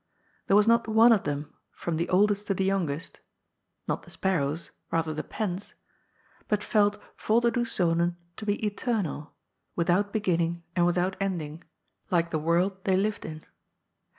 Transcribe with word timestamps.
There 0.47 0.55
was 0.57 0.67
not 0.67 0.87
one 0.87 1.11
of 1.11 1.25
them 1.25 1.53
from 1.75 1.97
the 1.97 2.09
oldest 2.09 2.47
to 2.47 2.55
the 2.55 2.65
youngest 2.65 3.19
(not 3.87 4.01
the 4.01 4.09
sparrows, 4.09 4.71
rather 4.89 5.13
the 5.13 5.23
pens) 5.23 5.75
but 6.47 6.63
felt" 6.63 6.99
Volderdoes 7.27 7.69
Zonen" 7.69 8.15
to 8.37 8.43
be 8.47 8.55
eternal, 8.65 9.35
without 9.75 10.11
beginning 10.11 10.63
and 10.75 10.87
without 10.87 11.17
ending, 11.19 11.63
like 12.09 12.31
the 12.31 12.39
world 12.39 12.83
they 12.83 12.95
lived 12.97 13.25
in. 13.25 13.45